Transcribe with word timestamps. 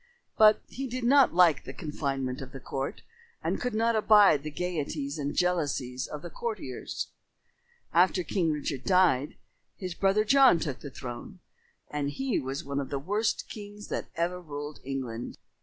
But 0.35 0.63
he 0.67 0.87
did 0.87 1.03
not 1.03 1.31
like 1.35 1.63
the 1.63 1.73
confinement 1.75 2.41
of 2.41 2.53
the 2.53 2.59
court 2.59 3.03
and 3.43 3.61
could 3.61 3.75
not 3.75 3.95
abide 3.95 4.41
the 4.41 4.49
gaieties 4.49 5.19
and 5.19 5.35
jealousies 5.35 6.07
of 6.07 6.23
the 6.23 6.31
courtiers. 6.31 7.09
After 7.93 8.23
King 8.23 8.51
Richard 8.51 8.83
died, 8.83 9.35
his 9.77 9.93
brother 9.93 10.23
John 10.23 10.57
took 10.57 10.79
the 10.79 10.89
throne, 10.89 11.37
and 11.87 12.09
he 12.09 12.39
was 12.39 12.63
one 12.63 12.79
of 12.79 12.89
the 12.89 12.97
worst 12.97 13.47
kings 13.47 13.89
that 13.89 14.07
ever 14.15 14.41
ruled 14.41 14.79
England. 14.83 15.37